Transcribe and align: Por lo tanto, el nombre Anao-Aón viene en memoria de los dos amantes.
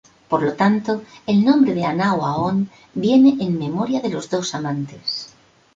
Por 0.31 0.41
lo 0.41 0.53
tanto, 0.61 0.91
el 1.27 1.45
nombre 1.45 1.85
Anao-Aón 1.85 2.71
viene 2.95 3.31
en 3.39 3.59
memoria 3.59 3.99
de 4.01 4.09
los 4.09 4.31
dos 4.31 4.55
amantes. 4.55 5.05